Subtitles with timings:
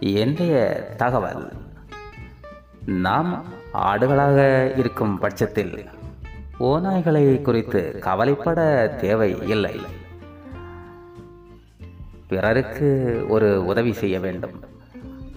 [0.00, 1.52] இன்றைய தகவல்.
[2.86, 3.44] நாம்
[3.74, 5.84] ஆடுகளாக இருக்கும் பட்சத்தில்
[6.60, 9.80] ஓநாய்களை குறித்து கவலைப்பட தேவை இல்லை.
[12.28, 14.64] பிறருக்கு ஒரு உதவி செய்ய வேண்டும்.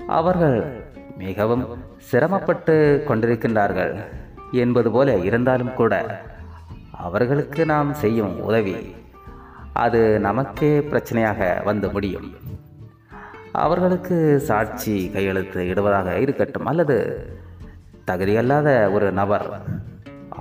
[0.08, 0.84] அவர்கள்
[1.18, 4.04] மிகவும் சிரமப்பட்டு கொண்டிருக்கின்றார்கள்
[4.52, 6.22] என்பது போல இருந்தாலும் கூட
[6.92, 8.96] அவர்களுக்கு நாம் செய்யும் உதவி
[9.74, 12.49] அது நமக்கே பிரச்சனையாக வந்து முடியும்.
[13.66, 14.18] அவர்களுக்கு
[14.50, 16.98] சாட்சி கையெழுத்து இடுவதாக இருக்கட்டும் அல்லது
[18.08, 19.48] தகுதியல்லாத ஒரு நபர்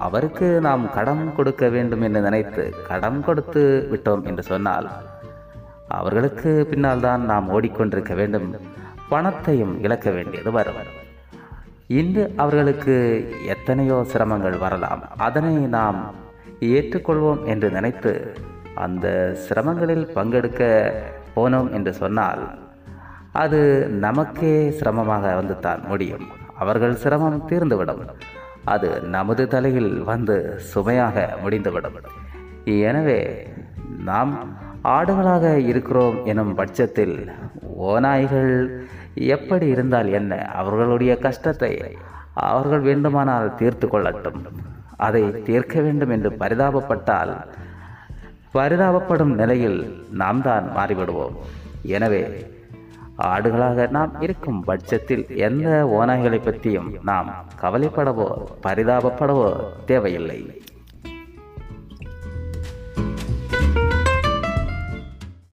[0.07, 3.63] அவருக்கு நாம் கடன் கொடுக்க வேண்டும் என்று நினைத்து கடன் கொடுத்து
[3.93, 4.89] விட்டோம் என்று சொன்னால்
[5.99, 8.49] அவர்களுக்கு பின்னால் தான் நாம் ஓடிக்கொண்டிருக்க வேண்டும்.
[9.09, 10.81] பணத்தையும் இழக்க வேண்டியது வரும்.
[12.01, 12.97] இன்று அவர்களுக்கு
[13.55, 15.03] எத்தனையோ சிரமங்கள் வரலாம்.
[15.27, 16.01] அதனை நாம்
[16.75, 18.13] ஏற்றுக்கொள்வோம் என்று நினைத்து
[18.87, 19.07] அந்த
[19.45, 20.63] சிரமங்களில் பங்கெடுக்க
[21.37, 22.43] போனோம் என்று சொன்னால்
[23.43, 23.61] அது
[24.07, 26.27] நமக்கே சிரமமாக வந்து தான் முடியும்.
[26.63, 28.05] அவர்கள் சிரமம் தீர்ந்துவிடும்.
[28.75, 30.37] அது நமது தலையில் வந்து
[30.73, 31.99] சுமையாக முடிந்துவிடும்.
[32.85, 33.21] எனவே
[34.09, 34.33] நாம்
[34.97, 37.17] ஆடுகளாக இருக்கிறோம் எனும் பட்சத்தில்
[37.89, 38.53] ஓநாய்கள்
[39.35, 40.33] எப்படி இருந்தால் என்ன?
[40.61, 41.73] அவர்களுடைய கஷ்டத்தை
[42.51, 44.43] அவர்கள் வேண்டுமானால் தீர்த்து கொள்ளட்டும்.
[45.07, 47.35] அதை தீர்க்க வேண்டும் என்று பரிதாபப்பட்டால்
[48.55, 49.81] பரிதாபப்படும் நிலையில்
[50.23, 51.37] நாம் தான் மாறிவிடுவோம்.
[51.97, 52.23] எனவே
[53.19, 58.29] ஆடுகளாக நாம் இருக்கும் பட்சத்தில் எந்த ஓநாய்களை பற்றியும் நாம் கவலைப்படவோ
[58.63, 60.63] பரிதாபப்படவோ தேவையில்லை.